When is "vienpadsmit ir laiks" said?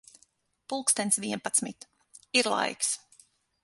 1.25-2.95